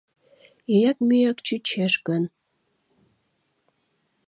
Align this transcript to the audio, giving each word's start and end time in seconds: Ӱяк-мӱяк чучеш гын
Ӱяк-мӱяк 0.77 1.37
чучеш 1.45 1.93
гын 2.07 2.23